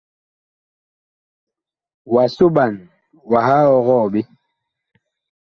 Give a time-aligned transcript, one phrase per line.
[2.13, 2.73] Wa soɓan,
[3.29, 4.21] wah ɔgɔɔ ɓe.